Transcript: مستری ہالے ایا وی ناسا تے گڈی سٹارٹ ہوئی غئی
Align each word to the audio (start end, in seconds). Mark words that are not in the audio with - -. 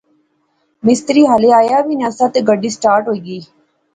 مستری 0.85 1.23
ہالے 1.29 1.49
ایا 1.59 1.77
وی 1.85 1.95
ناسا 2.01 2.25
تے 2.33 2.39
گڈی 2.47 2.69
سٹارٹ 2.75 3.03
ہوئی 3.07 3.21
غئی 3.25 3.39